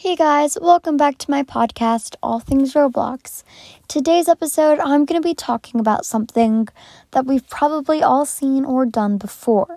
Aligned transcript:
Hey 0.00 0.14
guys, 0.14 0.56
welcome 0.62 0.96
back 0.96 1.18
to 1.18 1.30
my 1.30 1.42
podcast, 1.42 2.14
All 2.22 2.38
Things 2.38 2.74
Roblox. 2.74 3.42
Today's 3.88 4.28
episode, 4.28 4.78
I'm 4.78 5.04
going 5.04 5.20
to 5.20 5.28
be 5.28 5.34
talking 5.34 5.80
about 5.80 6.06
something 6.06 6.68
that 7.10 7.26
we've 7.26 7.46
probably 7.48 8.00
all 8.00 8.24
seen 8.24 8.64
or 8.64 8.86
done 8.86 9.18
before. 9.18 9.76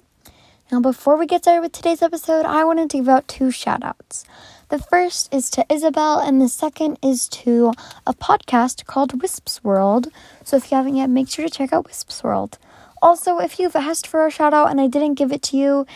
Now, 0.72 0.80
before 0.80 1.18
we 1.18 1.26
get 1.26 1.42
started 1.42 1.62
with 1.62 1.72
today's 1.72 2.04
episode, 2.04 2.46
I 2.46 2.64
wanted 2.66 2.92
to 2.92 2.98
give 2.98 3.10
out 3.10 3.28
two 3.28 3.50
shout 3.50 3.82
outs. 3.82 4.24
The 4.70 4.78
first 4.78 5.34
is 5.34 5.50
to 5.50 5.66
Isabel, 5.74 6.20
and 6.20 6.40
the 6.40 6.50
second 6.50 7.00
is 7.02 7.28
to 7.30 7.74
a 8.06 8.14
podcast 8.14 8.86
called 8.86 9.24
Wisps 9.24 9.64
World. 9.64 10.10
So 10.44 10.56
if 10.56 10.70
you 10.70 10.78
haven't 10.78 10.98
yet, 10.98 11.10
make 11.10 11.30
sure 11.30 11.46
to 11.46 11.52
check 11.52 11.74
out 11.74 11.88
Wisps 11.88 12.24
World. 12.24 12.60
Also, 13.02 13.40
if 13.40 13.58
you've 13.58 13.76
asked 13.76 14.06
for 14.06 14.28
a 14.28 14.30
shout 14.30 14.54
out 14.54 14.70
and 14.70 14.80
I 14.80 14.86
didn't 14.86 15.16
give 15.16 15.32
it 15.32 15.42
to 15.42 15.58
you, 15.58 15.88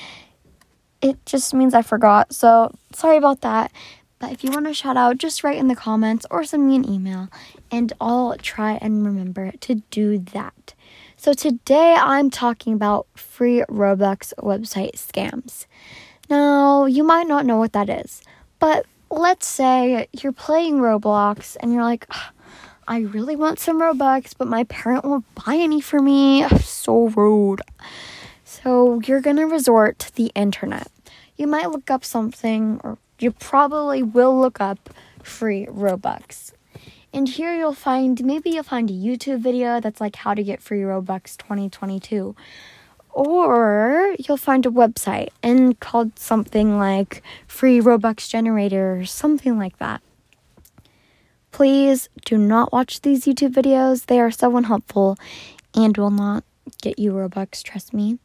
it 0.99 1.23
just 1.27 1.53
means 1.53 1.75
I 1.75 1.83
forgot. 1.83 2.33
So 2.33 2.73
sorry 2.91 3.17
about 3.17 3.41
that. 3.41 3.71
But 4.19 4.31
if 4.31 4.43
you 4.43 4.51
want 4.51 4.65
to 4.67 4.73
shout 4.73 4.97
out, 4.97 5.17
just 5.17 5.43
write 5.43 5.57
in 5.57 5.67
the 5.67 5.75
comments 5.75 6.25
or 6.31 6.43
send 6.43 6.67
me 6.67 6.75
an 6.75 6.89
email, 6.89 7.29
and 7.69 7.91
I'll 7.99 8.35
try 8.37 8.73
and 8.81 9.05
remember 9.05 9.51
to 9.51 9.75
do 9.91 10.17
that. 10.17 10.73
So 11.17 11.33
today 11.33 11.95
I'm 11.97 12.29
talking 12.29 12.73
about 12.73 13.07
free 13.15 13.63
Robux 13.69 14.33
website 14.39 14.93
scams. 14.93 15.65
Now, 16.29 16.85
you 16.85 17.03
might 17.03 17.27
not 17.27 17.45
know 17.45 17.57
what 17.57 17.73
that 17.73 17.89
is, 17.89 18.21
but 18.59 18.85
let's 19.09 19.47
say 19.47 20.07
you're 20.11 20.31
playing 20.31 20.79
Roblox 20.79 21.55
and 21.59 21.73
you're 21.73 21.83
like, 21.83 22.05
ah, 22.11 22.31
I 22.87 22.99
really 22.99 23.35
want 23.35 23.59
some 23.59 23.81
Robux, 23.81 24.33
but 24.37 24.47
my 24.47 24.63
parent 24.65 25.05
won't 25.05 25.25
buy 25.35 25.55
any 25.55 25.81
for 25.81 25.99
me. 25.99 26.45
So 26.85 27.07
rude. 27.07 27.61
So 28.43 29.01
you're 29.01 29.21
going 29.21 29.37
to 29.37 29.47
resort 29.47 29.97
to 29.99 30.15
the 30.15 30.31
internet. 30.35 30.91
You 31.35 31.47
might 31.47 31.71
look 31.71 31.89
up 31.89 32.05
something 32.05 32.79
or 32.83 32.99
you 33.19 33.31
probably 33.31 34.03
will 34.03 34.39
look 34.39 34.59
up 34.59 34.89
free 35.23 35.65
Robux. 35.65 36.51
And 37.13 37.29
here 37.29 37.55
you'll 37.55 37.73
find 37.73 38.23
maybe 38.25 38.49
you'll 38.49 38.63
find 38.63 38.89
a 38.89 38.93
YouTube 38.93 39.39
video 39.39 39.79
that's 39.79 40.01
like 40.01 40.17
how 40.17 40.33
to 40.33 40.43
get 40.43 40.61
free 40.61 40.81
Robux 40.81 41.37
2022. 41.37 42.35
Or 43.11 44.15
you'll 44.19 44.35
find 44.35 44.65
a 44.65 44.69
website 44.69 45.29
and 45.41 45.79
called 45.79 46.19
something 46.19 46.77
like 46.77 47.23
free 47.47 47.79
Robux 47.79 48.29
generator 48.29 48.99
or 48.99 49.05
something 49.05 49.57
like 49.57 49.77
that. 49.77 50.01
Please 51.51 52.09
do 52.25 52.37
not 52.37 52.73
watch 52.73 52.99
these 52.99 53.23
YouTube 53.23 53.53
videos. 53.53 54.07
They 54.07 54.19
are 54.19 54.31
so 54.31 54.57
unhelpful 54.57 55.17
and 55.73 55.95
will 55.95 56.11
not 56.11 56.43
get 56.81 56.99
you 56.99 57.11
Robux, 57.11 57.63
trust 57.63 57.93
me. 57.93 58.19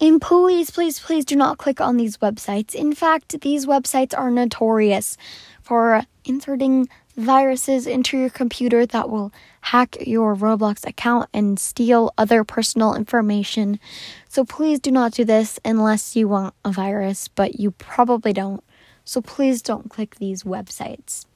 And 0.00 0.20
please, 0.20 0.70
please, 0.70 0.98
please 0.98 1.24
do 1.24 1.36
not 1.36 1.58
click 1.58 1.80
on 1.80 1.96
these 1.96 2.18
websites. 2.18 2.74
In 2.74 2.94
fact, 2.94 3.40
these 3.40 3.66
websites 3.66 4.16
are 4.16 4.30
notorious 4.30 5.16
for 5.62 6.02
inserting 6.24 6.88
viruses 7.16 7.86
into 7.86 8.18
your 8.18 8.30
computer 8.30 8.84
that 8.86 9.08
will 9.08 9.32
hack 9.60 9.96
your 10.06 10.34
Roblox 10.34 10.86
account 10.86 11.28
and 11.32 11.58
steal 11.58 12.12
other 12.18 12.44
personal 12.44 12.94
information. 12.94 13.78
So 14.28 14.44
please 14.44 14.80
do 14.80 14.90
not 14.90 15.12
do 15.12 15.24
this 15.24 15.60
unless 15.64 16.16
you 16.16 16.28
want 16.28 16.54
a 16.64 16.72
virus, 16.72 17.28
but 17.28 17.58
you 17.60 17.70
probably 17.72 18.32
don't. 18.32 18.62
So 19.04 19.20
please 19.20 19.62
don't 19.62 19.90
click 19.90 20.16
these 20.16 20.42
websites. 20.42 21.26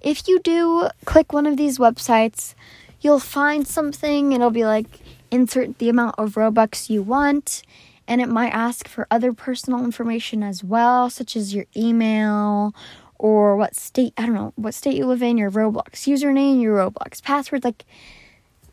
If 0.00 0.26
you 0.26 0.40
do 0.40 0.88
click 1.04 1.32
one 1.32 1.46
of 1.46 1.56
these 1.56 1.78
websites, 1.78 2.54
you'll 3.00 3.20
find 3.20 3.66
something, 3.66 4.32
it'll 4.32 4.50
be 4.50 4.64
like, 4.64 5.00
insert 5.30 5.78
the 5.78 5.88
amount 5.88 6.16
of 6.18 6.34
Robux 6.34 6.90
you 6.90 7.02
want, 7.02 7.62
and 8.06 8.20
it 8.20 8.28
might 8.28 8.50
ask 8.50 8.88
for 8.88 9.06
other 9.10 9.32
personal 9.32 9.84
information 9.84 10.42
as 10.42 10.64
well, 10.64 11.10
such 11.10 11.36
as 11.36 11.54
your 11.54 11.66
email 11.76 12.74
or 13.18 13.56
what 13.56 13.76
state, 13.76 14.14
I 14.16 14.26
don't 14.26 14.34
know, 14.34 14.52
what 14.56 14.74
state 14.74 14.96
you 14.96 15.06
live 15.06 15.22
in, 15.22 15.36
your 15.36 15.50
Roblox 15.50 16.08
username, 16.08 16.60
your 16.60 16.78
Roblox 16.78 17.22
password, 17.22 17.64
like 17.64 17.84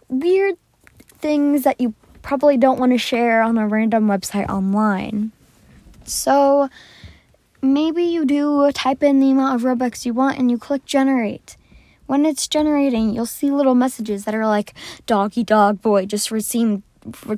weird 0.07 0.55
things 1.19 1.63
that 1.63 1.81
you 1.81 1.93
probably 2.21 2.57
don't 2.57 2.79
want 2.79 2.93
to 2.93 2.97
share 2.97 3.41
on 3.41 3.57
a 3.57 3.67
random 3.67 4.07
website 4.07 4.49
online. 4.49 5.31
So 6.05 6.69
maybe 7.61 8.03
you 8.03 8.25
do 8.25 8.71
type 8.71 9.03
in 9.03 9.19
the 9.19 9.31
amount 9.31 9.55
of 9.55 9.61
Robux 9.61 10.05
you 10.05 10.13
want 10.13 10.37
and 10.37 10.49
you 10.49 10.57
click 10.57 10.85
generate. 10.85 11.57
When 12.07 12.25
it's 12.25 12.47
generating, 12.47 13.13
you'll 13.13 13.25
see 13.25 13.51
little 13.51 13.75
messages 13.75 14.23
that 14.23 14.33
are 14.33 14.47
like, 14.47 14.73
Doggy 15.05 15.43
Dog 15.43 15.81
Boy 15.81 16.05
just 16.05 16.31
received, 16.31 16.81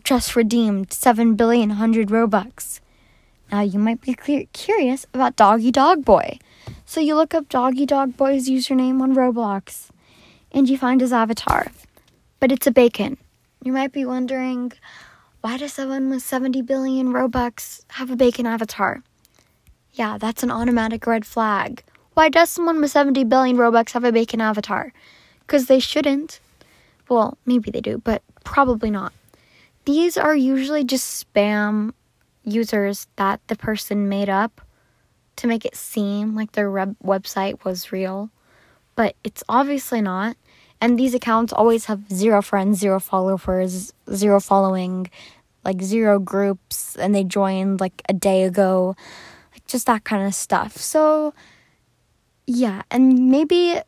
just 0.03 0.35
redeemed 0.35 0.93
7 0.93 1.35
billion 1.35 1.71
hundred 1.71 2.09
Robux. 2.09 2.79
Now 3.51 3.61
you 3.61 3.79
might 3.79 3.99
be 4.01 4.15
curious 4.53 5.07
about 5.11 5.35
Doggy 5.35 5.71
Dog 5.71 6.05
Boy. 6.05 6.37
So 6.85 7.01
you 7.01 7.15
look 7.15 7.33
up 7.33 7.49
Doggy 7.49 7.87
Dog 7.87 8.15
Boy's 8.15 8.47
username 8.47 9.01
on 9.01 9.15
Roblox 9.15 9.89
and 10.51 10.69
you 10.69 10.77
find 10.77 11.01
his 11.01 11.11
avatar. 11.11 11.71
But 12.39 12.51
it's 12.51 12.67
a 12.67 12.71
bacon. 12.71 13.17
You 13.63 13.73
might 13.73 13.91
be 13.91 14.05
wondering, 14.05 14.73
why 15.41 15.57
does 15.57 15.73
someone 15.73 16.11
with 16.11 16.21
70 16.21 16.61
billion 16.61 17.11
Robux 17.11 17.83
have 17.89 18.11
a 18.11 18.15
bacon 18.15 18.45
avatar? 18.45 19.01
Yeah, 19.93 20.19
that's 20.19 20.43
an 20.43 20.51
automatic 20.51 21.07
red 21.07 21.25
flag. 21.25 21.83
Why 22.19 22.27
does 22.27 22.49
someone 22.49 22.81
with 22.81 22.91
70 22.91 23.23
billion 23.23 23.55
Robux 23.55 23.93
have 23.93 24.03
a 24.03 24.11
bacon 24.11 24.41
avatar? 24.41 24.91
Because 25.39 25.67
they 25.67 25.79
shouldn't. 25.79 26.41
Well, 27.07 27.37
maybe 27.45 27.71
they 27.71 27.79
do, 27.79 27.99
but 27.99 28.23
probably 28.43 28.91
not. 28.91 29.13
These 29.85 30.17
are 30.17 30.35
usually 30.35 30.83
just 30.83 31.25
spam 31.33 31.93
users 32.43 33.07
that 33.15 33.39
the 33.47 33.55
person 33.55 34.09
made 34.09 34.27
up 34.27 34.59
to 35.37 35.47
make 35.47 35.63
it 35.63 35.77
seem 35.77 36.35
like 36.35 36.51
their 36.51 36.69
web- 36.69 36.97
website 37.01 37.63
was 37.63 37.93
real, 37.93 38.29
but 38.97 39.15
it's 39.23 39.41
obviously 39.47 40.01
not. 40.01 40.35
And 40.81 40.99
these 40.99 41.13
accounts 41.13 41.53
always 41.53 41.85
have 41.85 42.11
zero 42.11 42.41
friends, 42.41 42.79
zero 42.79 42.99
followers, 42.99 43.93
zero 44.13 44.41
following, 44.41 45.09
like 45.63 45.81
zero 45.81 46.19
groups, 46.19 46.97
and 46.97 47.15
they 47.15 47.23
joined 47.23 47.79
like 47.79 48.01
a 48.09 48.13
day 48.13 48.43
ago, 48.43 48.97
like 49.53 49.65
just 49.67 49.85
that 49.85 50.03
kind 50.03 50.27
of 50.27 50.35
stuff. 50.35 50.75
So, 50.75 51.33
yeah, 52.49 52.81
and 52.89 53.29
maybe 53.29 53.79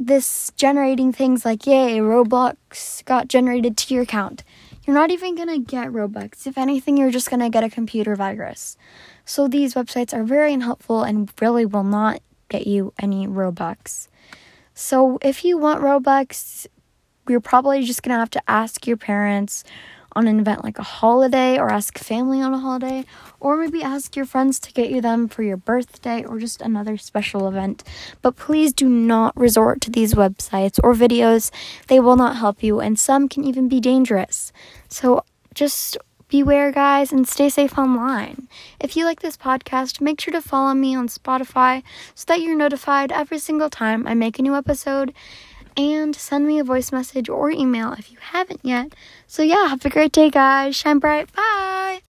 this 0.00 0.50
generating 0.56 1.12
things 1.12 1.44
like, 1.44 1.66
yay, 1.68 1.98
Robux 1.98 3.04
got 3.04 3.28
generated 3.28 3.76
to 3.76 3.94
your 3.94 4.02
account. 4.02 4.42
You're 4.84 4.96
not 4.96 5.12
even 5.12 5.36
gonna 5.36 5.60
get 5.60 5.88
Robux. 5.88 6.44
If 6.44 6.58
anything, 6.58 6.96
you're 6.96 7.12
just 7.12 7.30
gonna 7.30 7.48
get 7.48 7.62
a 7.62 7.70
computer 7.70 8.16
virus. 8.16 8.76
So 9.24 9.46
these 9.46 9.74
websites 9.74 10.12
are 10.12 10.24
very 10.24 10.52
unhelpful 10.52 11.04
and 11.04 11.30
really 11.40 11.64
will 11.64 11.84
not 11.84 12.20
get 12.48 12.66
you 12.66 12.92
any 12.98 13.28
Robux. 13.28 14.08
So 14.74 15.18
if 15.22 15.44
you 15.44 15.56
want 15.56 15.80
Robux, 15.80 16.66
you're 17.28 17.38
probably 17.38 17.84
just 17.84 18.02
gonna 18.02 18.18
have 18.18 18.30
to 18.30 18.42
ask 18.50 18.84
your 18.84 18.96
parents 18.96 19.62
on 20.12 20.26
an 20.26 20.40
event 20.40 20.64
like 20.64 20.78
a 20.78 20.82
holiday 20.82 21.58
or 21.58 21.70
ask 21.70 21.98
family 21.98 22.40
on 22.40 22.54
a 22.54 22.58
holiday 22.58 23.04
or 23.40 23.56
maybe 23.56 23.82
ask 23.82 24.16
your 24.16 24.24
friends 24.24 24.58
to 24.60 24.72
get 24.72 24.90
you 24.90 25.00
them 25.00 25.28
for 25.28 25.42
your 25.42 25.56
birthday 25.56 26.24
or 26.24 26.38
just 26.38 26.60
another 26.60 26.96
special 26.96 27.46
event. 27.46 27.84
But 28.22 28.36
please 28.36 28.72
do 28.72 28.88
not 28.88 29.36
resort 29.36 29.80
to 29.82 29.90
these 29.90 30.14
websites 30.14 30.80
or 30.82 30.94
videos. 30.94 31.50
They 31.86 32.00
will 32.00 32.16
not 32.16 32.36
help 32.36 32.62
you 32.62 32.80
and 32.80 32.98
some 32.98 33.28
can 33.28 33.44
even 33.44 33.68
be 33.68 33.80
dangerous. 33.80 34.52
So 34.88 35.24
just 35.54 35.96
beware, 36.28 36.70
guys, 36.72 37.10
and 37.12 37.26
stay 37.26 37.48
safe 37.48 37.78
online. 37.78 38.48
If 38.80 38.96
you 38.96 39.04
like 39.04 39.20
this 39.20 39.36
podcast, 39.36 40.00
make 40.00 40.20
sure 40.20 40.32
to 40.32 40.42
follow 40.42 40.74
me 40.74 40.94
on 40.94 41.08
Spotify 41.08 41.82
so 42.14 42.24
that 42.28 42.40
you're 42.40 42.56
notified 42.56 43.10
every 43.12 43.38
single 43.38 43.70
time 43.70 44.06
I 44.06 44.14
make 44.14 44.38
a 44.38 44.42
new 44.42 44.54
episode 44.54 45.14
and 45.78 46.14
send 46.14 46.46
me 46.46 46.58
a 46.58 46.64
voice 46.64 46.92
message 46.92 47.28
or 47.28 47.50
email 47.50 47.92
if 47.92 48.10
you 48.12 48.18
haven't 48.20 48.60
yet. 48.64 48.94
So, 49.26 49.42
yeah, 49.42 49.68
have 49.68 49.84
a 49.84 49.90
great 49.90 50.12
day, 50.12 50.28
guys. 50.28 50.76
Shine 50.76 50.98
bright. 50.98 51.32
Bye. 51.32 51.77